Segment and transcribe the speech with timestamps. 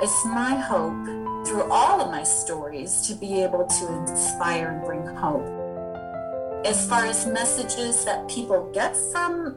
[0.00, 1.04] it's my hope
[1.46, 5.44] through all of my stories to be able to inspire and bring hope.
[6.64, 9.56] As far as messages that people get from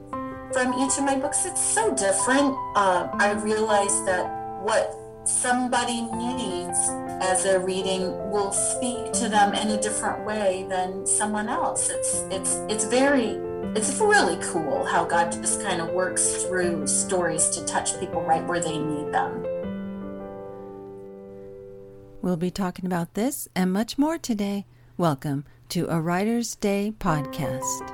[0.52, 2.56] from each of my books, it's so different.
[2.76, 4.26] Uh, I realize that
[4.62, 4.94] what
[5.24, 6.78] somebody needs
[7.22, 11.90] as they're reading will speak to them in a different way than someone else.
[11.90, 13.40] It's it's it's very
[13.76, 18.46] it's really cool how God just kind of works through stories to touch people right
[18.46, 19.46] where they need them.
[22.22, 24.68] We'll be talking about this and much more today.
[24.96, 27.90] Welcome to a Writer's Day podcast.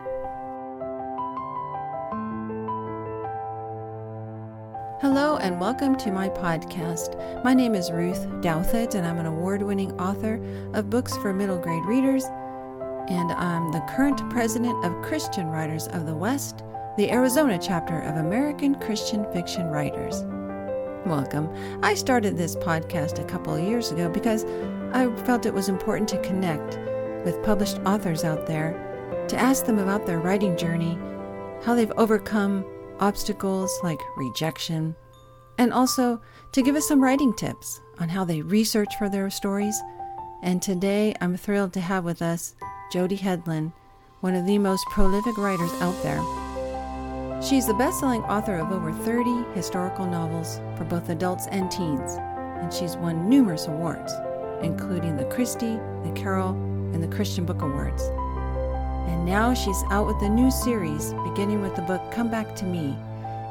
[5.00, 7.16] Hello and welcome to my podcast.
[7.46, 10.42] My name is Ruth Douthit, and I'm an award winning author
[10.74, 12.26] of books for middle grade readers.
[13.08, 16.64] And I'm the current president of Christian Writers of the West,
[16.98, 20.26] the Arizona chapter of American Christian Fiction Writers.
[21.06, 21.50] Welcome.
[21.84, 24.44] I started this podcast a couple of years ago because
[24.94, 26.78] I felt it was important to connect
[27.24, 30.98] with published authors out there, to ask them about their writing journey,
[31.64, 32.66] how they've overcome
[33.00, 34.96] obstacles like rejection,
[35.58, 39.80] and also to give us some writing tips on how they research for their stories.
[40.42, 42.56] And today I'm thrilled to have with us
[42.92, 43.72] Jody Hedlund,
[44.22, 46.47] one of the most prolific writers out there.
[47.40, 52.18] She's the best selling author of over 30 historical novels for both adults and teens,
[52.18, 54.12] and she's won numerous awards,
[54.64, 56.50] including the Christy, the Carol,
[56.94, 58.02] and the Christian Book Awards.
[59.08, 62.66] And now she's out with a new series, beginning with the book Come Back to
[62.66, 62.98] Me.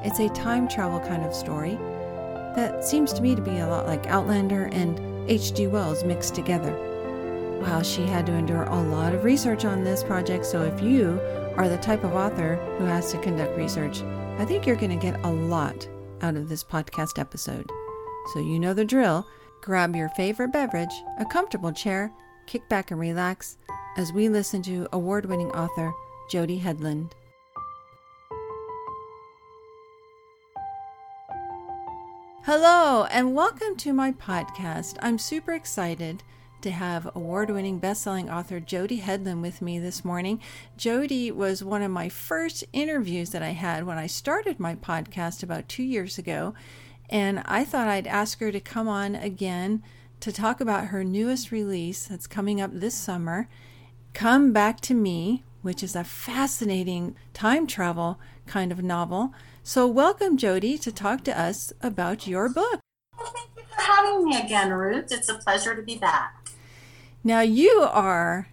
[0.04, 1.78] It's a time travel kind of story
[2.56, 4.98] that seems to me to be a lot like Outlander and
[5.30, 5.68] H.G.
[5.68, 6.72] Wells mixed together.
[7.60, 11.20] Wow, she had to endure a lot of research on this project, so if you
[11.56, 14.02] are the type of author who has to conduct research,
[14.38, 15.88] I think you're going to get a lot
[16.20, 17.70] out of this podcast episode.
[18.34, 19.26] So you know the drill.
[19.62, 22.12] Grab your favorite beverage, a comfortable chair,
[22.46, 23.56] kick back and relax
[23.96, 25.94] as we listen to award winning author
[26.31, 27.12] Jody Hedlund.
[32.44, 34.98] Hello, and welcome to my podcast.
[35.00, 36.22] I'm super excited
[36.66, 40.41] to have award winning best-selling author Jody Hedlund with me this morning.
[40.77, 45.44] Jody was one of my first interviews that I had when I started my podcast
[45.44, 46.55] about two years ago.
[47.09, 49.81] And I thought I'd ask her to come on again
[50.19, 53.49] to talk about her newest release that's coming up this summer,
[54.12, 59.32] Come Back to Me, which is a fascinating time travel kind of novel.
[59.62, 62.81] So, welcome, Jody, to talk to us about your book.
[63.16, 65.12] Thank you for having me again, Ruth.
[65.12, 66.43] It's a pleasure to be back.
[67.26, 68.47] Now, you are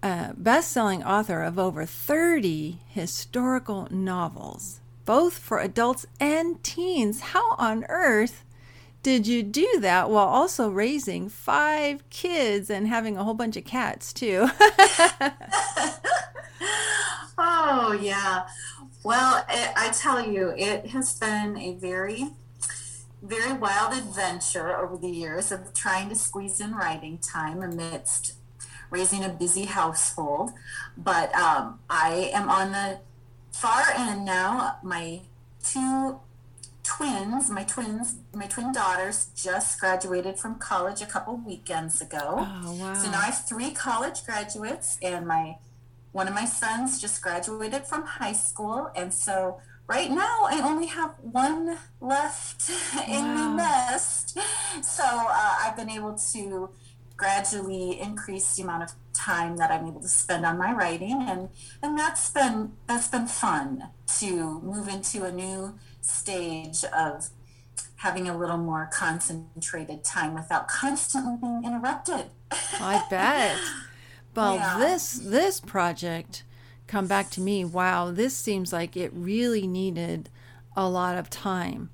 [0.00, 7.18] a best selling author of over 30 historical novels, both for adults and teens.
[7.18, 8.44] How on earth
[9.02, 13.64] did you do that while also raising five kids and having a whole bunch of
[13.64, 14.46] cats, too?
[17.36, 18.46] oh, yeah.
[19.02, 22.28] Well, I tell you, it has been a very
[23.26, 28.34] very wild adventure over the years of trying to squeeze in writing time amidst
[28.90, 30.50] raising a busy household.
[30.96, 33.00] But um, I am on the
[33.52, 34.76] far end now.
[34.82, 35.22] My
[35.62, 36.20] two
[36.82, 42.46] twins, my twins, my twin daughters just graduated from college a couple weekends ago.
[42.64, 42.94] Oh, wow.
[42.94, 45.58] So now I have three college graduates, and my
[46.12, 50.86] one of my sons just graduated from high school, and so right now I only
[50.86, 52.70] have one left
[53.08, 53.34] in wow.
[53.34, 54.38] the nest.
[54.82, 56.70] So uh, I've been able to
[57.16, 61.48] gradually increase the amount of time that I'm able to spend on my writing and
[61.82, 63.88] and that's been that's been fun
[64.18, 67.30] to move into a new stage of
[67.96, 72.26] having a little more concentrated time without constantly being interrupted.
[72.50, 73.58] I bet.
[74.34, 74.78] Well, yeah.
[74.78, 76.44] this this project
[76.86, 80.28] come back to me, wow, this seems like it really needed
[80.76, 81.90] a lot of time,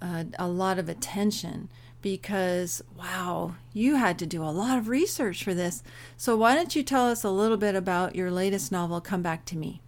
[0.00, 1.68] uh, a lot of attention,
[2.02, 5.82] because wow, you had to do a lot of research for this.
[6.16, 9.44] So, why don't you tell us a little bit about your latest novel, Come Back
[9.46, 9.80] to Me?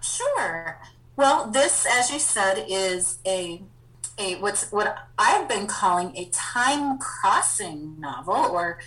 [0.00, 0.80] Sure.
[1.14, 3.62] Well, this, as you said, is a
[4.18, 8.78] a what's what I've been calling a time crossing novel, or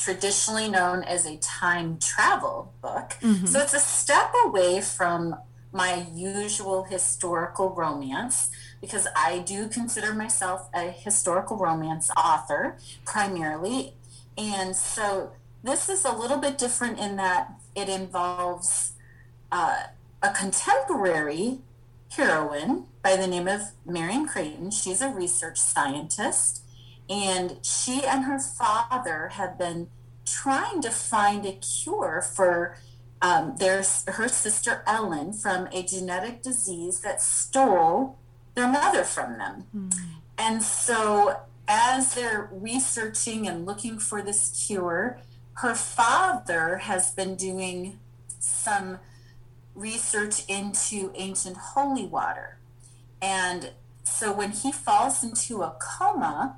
[0.00, 3.16] traditionally known as a time travel book.
[3.20, 3.46] Mm-hmm.
[3.46, 5.36] So it's a step away from
[5.72, 8.50] my usual historical romance
[8.80, 13.94] because I do consider myself a historical romance author primarily.
[14.36, 15.32] And so
[15.62, 18.92] this is a little bit different in that it involves
[19.52, 19.84] uh,
[20.22, 21.58] a contemporary
[22.10, 24.70] heroine by the name of Marion Creighton.
[24.70, 26.62] She's a research scientist,
[27.10, 29.88] and she and her father have been
[30.24, 32.76] trying to find a cure for
[33.20, 38.16] um, there's her sister Ellen from a genetic disease that stole
[38.54, 39.66] their mother from them.
[39.76, 39.94] Mm.
[40.38, 45.18] And so, as they're researching and looking for this cure,
[45.54, 47.98] her father has been doing
[48.38, 49.00] some
[49.74, 52.58] research into ancient holy water.
[53.20, 53.72] And
[54.02, 56.56] so, when he falls into a coma,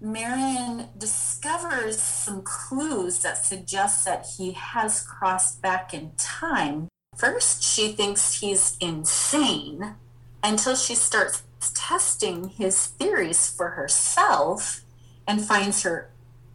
[0.00, 6.88] Marion discovers some clues that suggest that he has crossed back in time.
[7.16, 9.94] First, she thinks he's insane
[10.42, 11.42] until she starts
[11.74, 14.82] testing his theories for herself
[15.26, 16.10] and finds her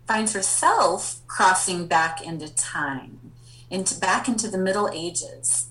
[0.07, 3.31] finds herself crossing back into time,
[3.69, 5.69] into back into the Middle Ages.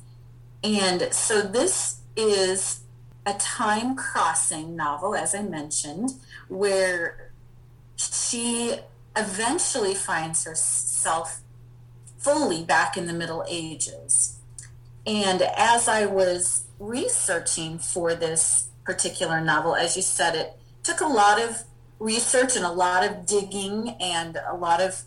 [0.65, 2.81] And so this is
[3.27, 6.15] a time crossing novel, as I mentioned,
[6.49, 7.30] where
[8.01, 8.77] she
[9.17, 11.41] eventually finds herself
[12.19, 14.39] fully back in the Middle Ages.
[15.07, 21.07] And as I was researching for this particular novel, as you said, it took a
[21.07, 21.65] lot of
[21.99, 25.03] research and a lot of digging and a lot of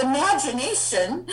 [0.00, 1.26] imagination.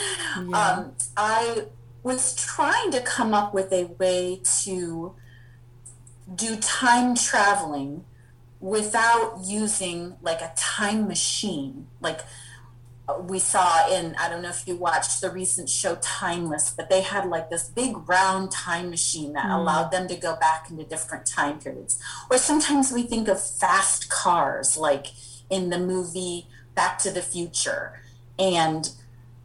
[0.47, 0.71] Yeah.
[0.71, 1.65] Um, I
[2.03, 5.13] was trying to come up with a way to
[6.33, 8.05] do time traveling
[8.61, 11.87] without using like a time machine.
[11.99, 12.21] Like
[13.09, 16.87] uh, we saw in i don't know if you watched the recent show timeless but
[16.87, 19.57] they had like this big round time machine that mm.
[19.57, 21.99] allowed them to go back into different time periods.
[22.29, 25.07] Or sometimes we think of fast cars like
[25.49, 27.99] in the movie back to the future.
[28.37, 28.89] And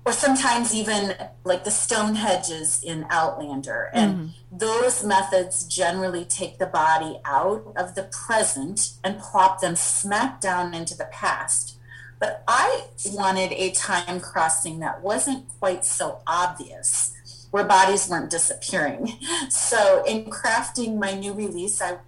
[0.06, 3.90] or sometimes even like the stone hedges in Outlander.
[3.92, 4.56] And mm-hmm.
[4.56, 10.74] those methods generally take the body out of the present and plop them smack down
[10.74, 11.76] into the past.
[12.20, 19.12] But I wanted a time crossing that wasn't quite so obvious, where bodies weren't disappearing.
[19.50, 21.98] So in crafting my new release, I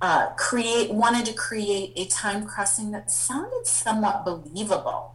[0.00, 5.14] uh, create wanted to create a time crossing that sounded somewhat believable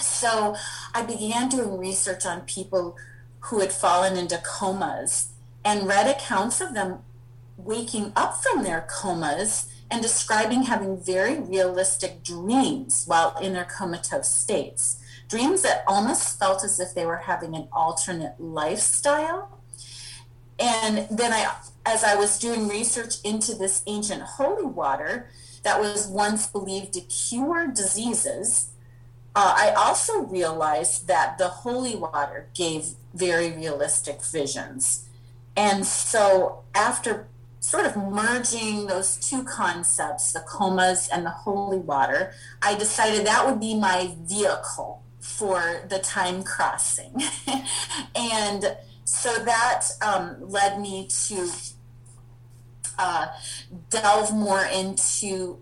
[0.00, 0.56] so
[0.94, 2.96] I began doing research on people
[3.40, 5.30] who had fallen into comas
[5.64, 7.00] and read accounts of them
[7.56, 14.28] waking up from their comas and describing having very realistic dreams while in their comatose
[14.28, 15.00] states.
[15.28, 19.60] Dreams that almost felt as if they were having an alternate lifestyle.
[20.58, 21.54] And then I,
[21.84, 25.28] as I was doing research into this ancient holy water
[25.62, 28.70] that was once believed to cure diseases,
[29.40, 35.08] uh, I also realized that the holy water gave very realistic visions.
[35.56, 37.28] And so after
[37.60, 42.32] sort of merging those two concepts, the comas and the holy water,
[42.62, 47.22] I decided that would be my vehicle for the time crossing.
[48.16, 51.48] and so that um, led me to
[52.98, 53.28] uh,
[53.88, 55.58] delve more into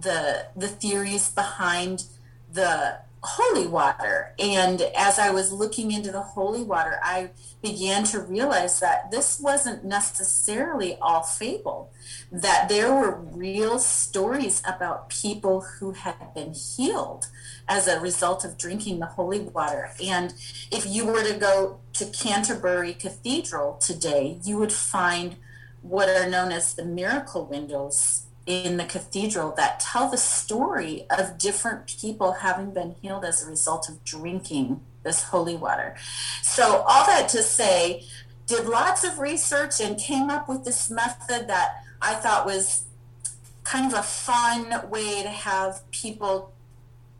[0.00, 2.04] the the theories behind
[2.50, 4.34] the holy water.
[4.38, 7.30] And as I was looking into the holy water, I
[7.62, 11.92] began to realize that this wasn't necessarily all fable,
[12.32, 17.26] that there were real stories about people who had been healed
[17.68, 19.90] as a result of drinking the holy water.
[20.02, 20.32] And
[20.72, 25.36] if you were to go to Canterbury Cathedral today, you would find
[25.82, 31.38] what are known as the miracle windows in the cathedral that tell the story of
[31.38, 35.96] different people having been healed as a result of drinking this holy water.
[36.42, 38.04] So, all that to say,
[38.46, 42.84] did lots of research and came up with this method that I thought was
[43.62, 46.52] kind of a fun way to have people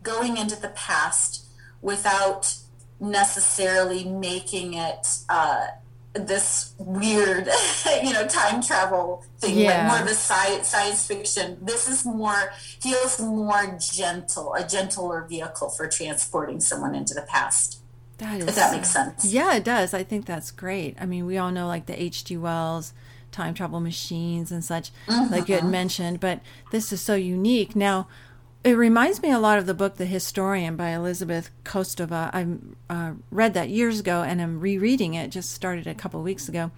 [0.02, 1.46] going into the past
[1.80, 2.54] without
[2.98, 5.68] necessarily making it uh,
[6.12, 7.49] this weird,
[8.02, 9.88] you know, time travel thing, yeah.
[9.88, 11.59] like more of a science, science fiction.
[11.62, 17.79] This is more, feels more gentle, a gentler vehicle for transporting someone into the past.
[18.19, 19.25] That is, if that makes sense.
[19.25, 19.95] Yeah, it does.
[19.95, 20.97] I think that's great.
[21.00, 22.37] I mean, we all know like the H.G.
[22.37, 22.93] Wells
[23.33, 25.33] time travel machines and such, mm-hmm.
[25.33, 26.40] like you had mentioned, but
[26.73, 27.76] this is so unique.
[27.76, 28.09] Now,
[28.62, 32.31] it reminds me a lot of the book The Historian by Elizabeth Kostova.
[32.35, 32.47] I
[32.93, 36.71] uh, read that years ago and I'm rereading it, just started a couple weeks ago,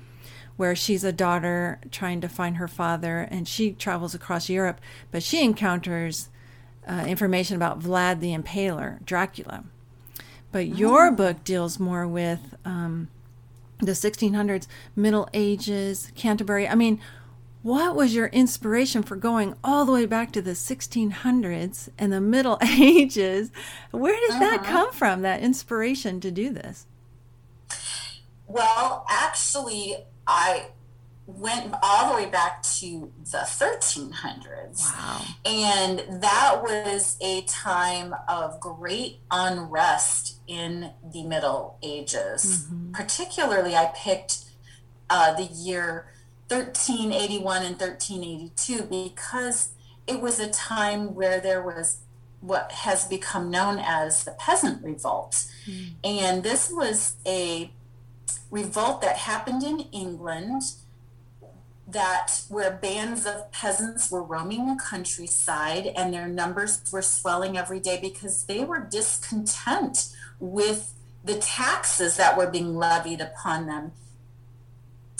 [0.56, 5.24] where she's a daughter trying to find her father and she travels across Europe, but
[5.24, 6.28] she encounters
[6.88, 9.64] uh, information about Vlad the Impaler, Dracula.
[10.52, 11.12] But your oh.
[11.12, 13.08] book deals more with um,
[13.78, 16.68] the 1600s, Middle Ages, Canterbury.
[16.68, 17.00] I mean,
[17.62, 22.20] what was your inspiration for going all the way back to the 1600s and the
[22.20, 23.50] Middle Ages?
[23.90, 24.40] Where did uh-huh.
[24.40, 26.86] that come from, that inspiration to do this?
[28.46, 30.66] Well, actually, I
[31.26, 34.92] went all the way back to the 1300s.
[34.92, 35.22] Wow.
[35.44, 42.66] And that was a time of great unrest in the Middle Ages.
[42.66, 42.92] Mm-hmm.
[42.92, 44.44] Particularly, I picked
[45.08, 46.11] uh, the year
[46.52, 49.70] 1381 and 1382 because
[50.06, 51.98] it was a time where there was
[52.40, 55.46] what has become known as the peasant revolt.
[55.64, 55.90] Mm.
[56.02, 57.70] And this was a
[58.50, 60.62] revolt that happened in England
[61.86, 67.80] that where bands of peasants were roaming the countryside and their numbers were swelling every
[67.80, 70.08] day because they were discontent
[70.40, 70.94] with
[71.24, 73.92] the taxes that were being levied upon them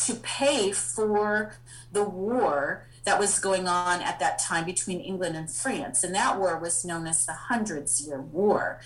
[0.07, 1.55] to pay for
[1.93, 6.05] the war that was going on at that time between England and France.
[6.05, 8.81] And that war was known as the Hundreds Year War.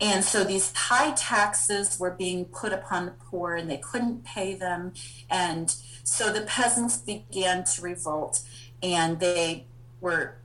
[0.00, 4.54] And so these high taxes were being put upon the poor and they couldn't pay
[4.54, 4.94] them.
[5.30, 8.40] And so the peasants began to revolt
[8.82, 9.66] and they
[10.00, 10.36] were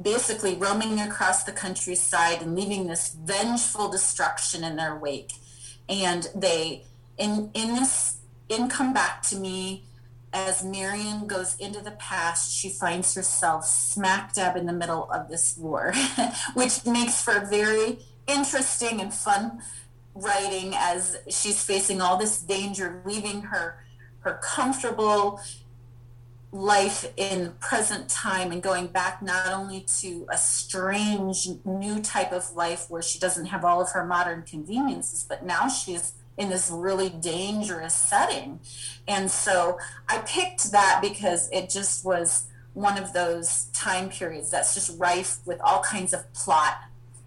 [0.00, 5.32] basically roaming across the countryside and leaving this vengeful destruction in their wake.
[5.88, 6.84] And they,
[7.16, 8.18] in, in this
[8.48, 9.84] in Come Back to Me,
[10.32, 15.28] as Marion goes into the past, she finds herself smack dab in the middle of
[15.28, 15.94] this war,
[16.54, 19.62] which makes for very interesting and fun
[20.14, 23.84] writing as she's facing all this danger, leaving her
[24.20, 25.40] her comfortable
[26.50, 32.52] life in present time and going back not only to a strange new type of
[32.54, 36.70] life where she doesn't have all of her modern conveniences, but now she's in this
[36.70, 38.60] really dangerous setting.
[39.06, 39.78] And so
[40.08, 45.38] I picked that because it just was one of those time periods that's just rife
[45.44, 46.74] with all kinds of plot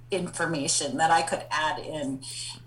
[0.09, 2.21] information that I could add in.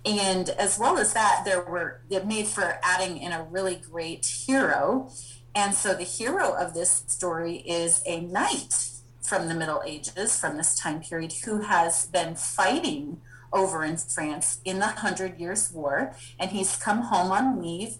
[0.04, 4.26] And as well as that, there were, it made for adding in a really great
[4.26, 5.10] hero.
[5.54, 8.90] And so the hero of this story is a knight
[9.22, 13.20] from the Middle Ages, from this time period, who has been fighting
[13.54, 17.96] over in France in the Hundred Years' War, and he's come home on leave.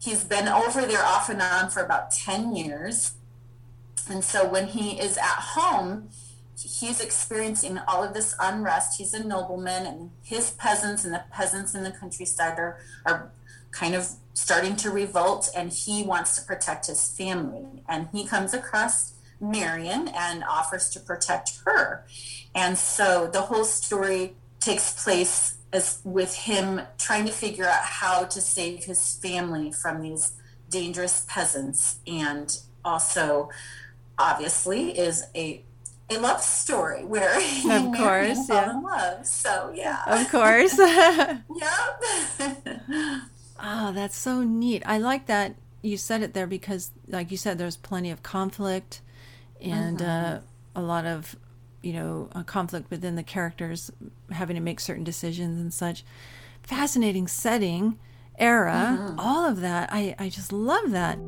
[0.00, 3.12] He's been over there off and on for about 10 years.
[4.08, 6.08] And so when he is at home,
[6.58, 8.98] he's experiencing all of this unrest.
[8.98, 13.30] He's a nobleman, and his peasants and the peasants in the countryside are, are
[13.70, 17.82] kind of starting to revolt, and he wants to protect his family.
[17.88, 22.04] And he comes across Marion and offers to protect her.
[22.54, 28.24] And so the whole story takes place as with him trying to figure out how
[28.24, 30.32] to save his family from these
[30.68, 31.98] dangerous peasants.
[32.06, 33.50] And also
[34.18, 35.62] obviously is a
[36.12, 37.36] a love story where
[37.70, 38.70] of course yeah.
[38.70, 39.26] in love.
[39.26, 40.02] So yeah.
[40.06, 40.78] Of course.
[42.38, 43.20] Yep
[43.60, 44.82] oh that's so neat.
[44.86, 49.00] I like that you said it there because like you said there's plenty of conflict
[49.60, 50.36] and mm-hmm.
[50.36, 51.36] uh, a lot of
[51.82, 53.90] you know, a conflict within the characters
[54.30, 56.04] having to make certain decisions and such.
[56.62, 57.98] Fascinating setting,
[58.38, 59.18] era, mm-hmm.
[59.18, 59.88] all of that.
[59.92, 61.18] I, I just love that.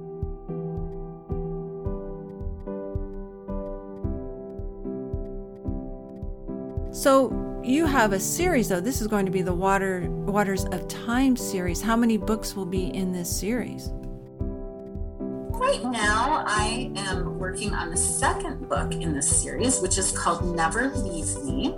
[6.94, 7.32] So
[7.64, 8.80] you have a series though.
[8.80, 11.80] This is going to be the Water Waters of Time series.
[11.80, 13.90] How many books will be in this series?
[15.72, 20.54] Right now, I am working on the second book in this series, which is called
[20.54, 21.74] Never Leave Me.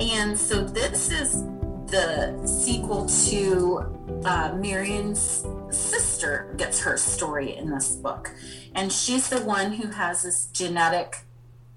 [0.00, 1.42] And so this is
[1.88, 8.32] the sequel to uh, Marion's sister gets her story in this book.
[8.74, 11.18] And she's the one who has this genetic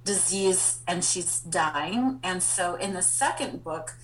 [0.06, 2.22] disease and she's dying.
[2.24, 3.98] And so in the second book,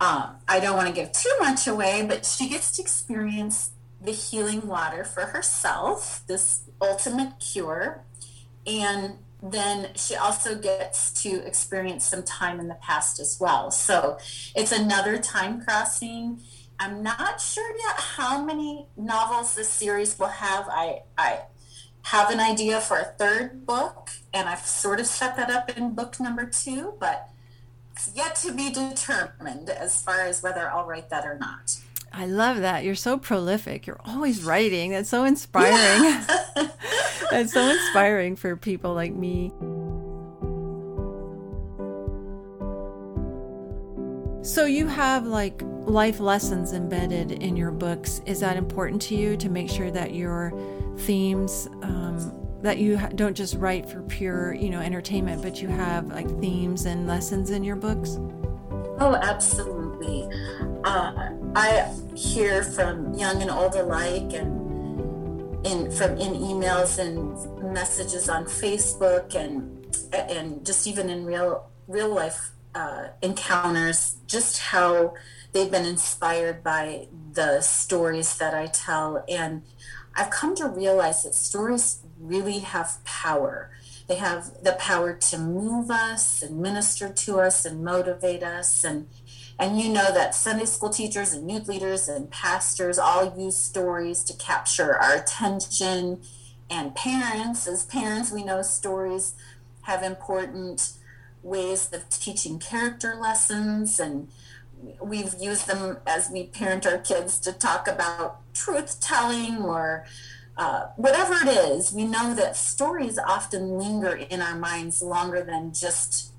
[0.00, 3.72] um, I don't want to give too much away, but she gets to experience
[4.02, 8.04] the healing water for herself, this ultimate cure.
[8.66, 13.70] And then she also gets to experience some time in the past as well.
[13.70, 14.18] So
[14.54, 16.40] it's another time crossing.
[16.78, 20.66] I'm not sure yet how many novels this series will have.
[20.68, 21.42] I, I
[22.04, 25.94] have an idea for a third book, and I've sort of set that up in
[25.94, 27.28] book number two, but
[27.92, 31.78] it's yet to be determined as far as whether I'll write that or not.
[32.14, 32.84] I love that.
[32.84, 33.86] You're so prolific.
[33.86, 34.90] You're always writing.
[34.90, 36.04] That's so inspiring.
[36.04, 36.42] Yeah.
[37.30, 39.50] That's so inspiring for people like me.
[44.44, 48.20] So you have like life lessons embedded in your books.
[48.26, 50.52] Is that important to you to make sure that you're
[50.98, 55.68] themes um, that you ha- don't just write for pure, you know, entertainment, but you
[55.68, 58.18] have like themes and lessons in your books?
[59.00, 60.28] Oh, absolutely.
[60.84, 68.28] Uh, I hear from young and old alike, and in from in emails and messages
[68.28, 75.14] on Facebook, and and just even in real real life uh, encounters, just how
[75.52, 79.62] they've been inspired by the stories that I tell, and
[80.14, 83.70] I've come to realize that stories really have power.
[84.08, 88.84] They have the power to move us and minister to us and motivate us.
[88.84, 89.08] And,
[89.62, 94.24] and you know that Sunday school teachers and youth leaders and pastors all use stories
[94.24, 96.20] to capture our attention.
[96.68, 99.34] And parents, as parents, we know stories
[99.82, 100.94] have important
[101.44, 104.26] ways of teaching character lessons and
[105.00, 110.04] we've used them as we parent our kids to talk about truth telling or
[110.56, 115.72] uh, whatever it is, we know that stories often linger in our minds longer than
[115.72, 116.31] just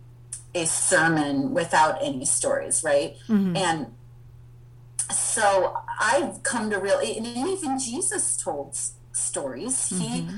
[0.55, 3.15] a sermon without any stories, right?
[3.27, 3.57] Mm-hmm.
[3.57, 3.87] And
[5.11, 8.77] so I've come to really, and even Jesus told
[9.11, 9.75] stories.
[9.75, 10.01] Mm-hmm.
[10.01, 10.29] He,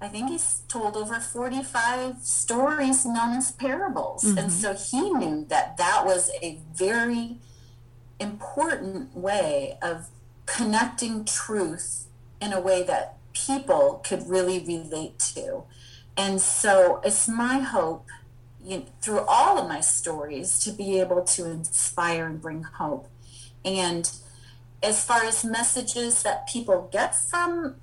[0.00, 4.24] I think he's told over 45 stories known as parables.
[4.24, 4.38] Mm-hmm.
[4.38, 7.38] And so he knew that that was a very
[8.20, 10.08] important way of
[10.44, 12.06] connecting truth
[12.40, 15.64] in a way that people could really relate to.
[16.16, 18.06] And so it's my hope
[18.66, 23.08] you know, through all of my stories to be able to inspire and bring hope.
[23.64, 24.10] And
[24.82, 27.76] as far as messages that people get from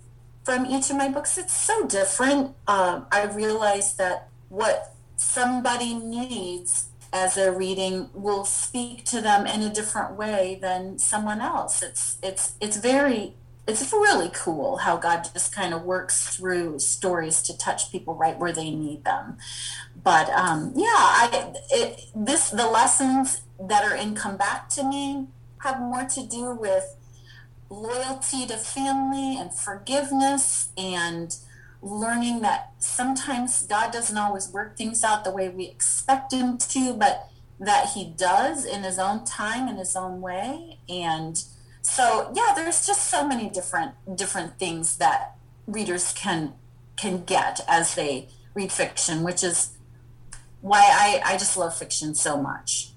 [0.43, 2.53] from each of my books, it's so different.
[2.67, 9.61] Um, I realize that what somebody needs as they're reading will speak to them in
[9.61, 11.81] a different way than someone else.
[11.81, 13.35] It's it's it's very
[13.67, 18.37] it's really cool how God just kind of works through stories to touch people right
[18.37, 19.37] where they need them.
[20.03, 25.27] But um, yeah, I it, this the lessons that are in Come Back to Me
[25.59, 26.97] have more to do with
[27.69, 31.35] loyalty to family and forgiveness and
[31.81, 36.93] learning that sometimes God doesn't always work things out the way we expect him to,
[36.93, 41.43] but that he does in his own time in his own way and
[41.93, 45.35] so yeah there's just so many different different things that
[45.67, 46.53] readers can
[46.97, 49.71] can get as they read fiction which is
[50.61, 52.89] why i i just love fiction so much.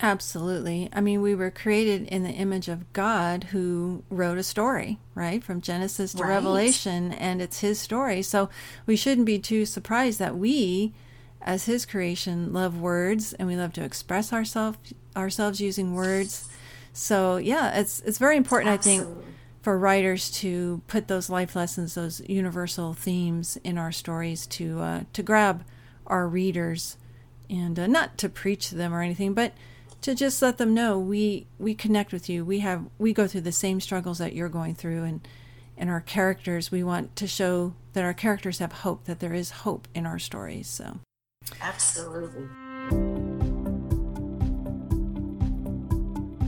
[0.00, 0.88] Absolutely.
[0.92, 5.42] I mean we were created in the image of god who wrote a story right
[5.42, 6.30] from genesis to right.
[6.30, 8.22] revelation and it's his story.
[8.22, 8.50] So
[8.86, 10.92] we shouldn't be too surprised that we
[11.40, 16.48] as his creation love words and we love to express ourselves ourselves using words
[16.94, 19.04] so yeah, it's it's very important, Absolutely.
[19.04, 19.26] I think,
[19.62, 25.00] for writers to put those life lessons, those universal themes in our stories to uh,
[25.12, 25.64] to grab
[26.06, 26.96] our readers,
[27.50, 29.54] and uh, not to preach to them or anything, but
[30.02, 32.44] to just let them know we we connect with you.
[32.44, 35.26] We have we go through the same struggles that you're going through, and
[35.76, 36.70] and our characters.
[36.70, 40.20] We want to show that our characters have hope, that there is hope in our
[40.20, 40.68] stories.
[40.68, 41.00] So,
[41.60, 42.46] absolutely.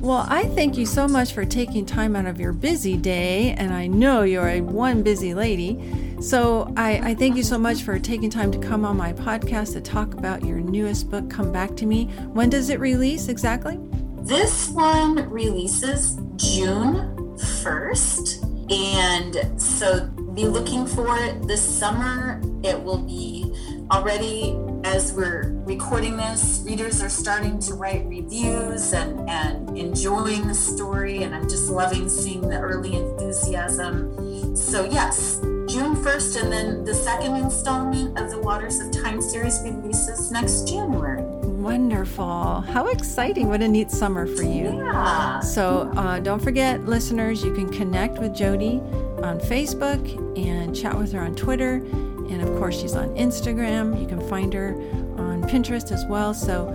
[0.06, 3.74] Well, I thank you so much for taking time out of your busy day, and
[3.74, 5.82] I know you're a one busy lady.
[6.20, 9.72] So I, I, thank you so much for taking time to come on my podcast
[9.72, 12.04] to talk about your newest book, Come Back to Me.
[12.34, 13.80] When does it release exactly?
[14.18, 18.70] This one releases June 1st.
[18.70, 22.40] And so be looking for it this summer.
[22.62, 23.52] It will be
[23.90, 24.56] already
[24.86, 31.24] as we're recording this, readers are starting to write reviews and, and enjoying the story,
[31.24, 34.56] and I'm just loving seeing the early enthusiasm.
[34.56, 39.60] So, yes, June 1st, and then the second installment of the Waters of Time series
[39.64, 41.22] releases next January.
[41.42, 42.60] Wonderful.
[42.60, 43.48] How exciting.
[43.48, 44.84] What a neat summer for you.
[44.84, 45.40] Yeah.
[45.40, 48.80] So, uh, don't forget, listeners, you can connect with Jody
[49.20, 50.00] on Facebook
[50.38, 51.82] and chat with her on Twitter
[52.30, 54.00] and of course, she's on Instagram.
[54.00, 54.74] You can find her
[55.16, 56.34] on Pinterest as well.
[56.34, 56.72] So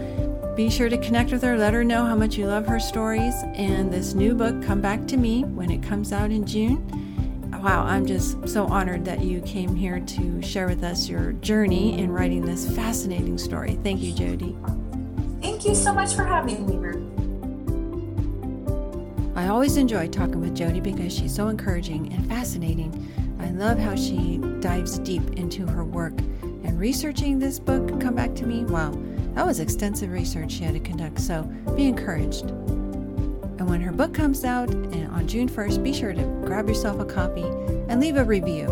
[0.56, 3.34] be sure to connect with her, let her know how much you love her stories.
[3.56, 6.86] And this new book, Come Back to Me, when it comes out in June.
[7.62, 12.00] Wow, I'm just so honored that you came here to share with us your journey
[12.00, 13.78] in writing this fascinating story.
[13.84, 14.58] Thank you, Jody.
[15.42, 17.08] Thank you so much for having me, Ruth.
[19.36, 23.08] I always enjoy talking with Jody because she's so encouraging and fascinating
[23.42, 26.14] I love how she dives deep into her work.
[26.64, 28.92] And researching this book, Come Back to Me, wow,
[29.34, 31.44] that was extensive research she had to conduct, so
[31.76, 32.46] be encouraged.
[32.46, 37.00] And when her book comes out eh, on June 1st, be sure to grab yourself
[37.00, 37.44] a copy
[37.90, 38.68] and leave a review.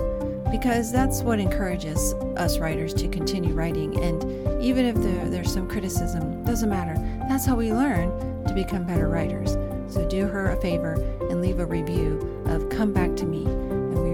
[0.51, 3.99] because that's what encourages us writers to continue writing.
[4.01, 4.23] And
[4.61, 6.95] even if there, there's some criticism, doesn't matter.
[7.29, 8.09] That's how we learn
[8.45, 9.53] to become better writers.
[9.93, 10.93] So do her a favor
[11.29, 13.45] and leave a review of Come Back to Me.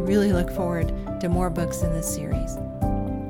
[0.05, 2.57] Really look forward to more books in this series.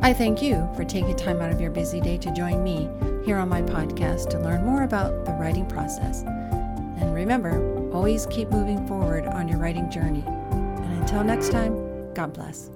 [0.02, 2.90] I thank you for taking time out of your busy day to join me
[3.26, 6.24] here on my podcast to learn more about the writing process.
[6.24, 10.24] And remember, always keep moving forward on your writing journey.
[10.28, 12.75] And until next time, God bless.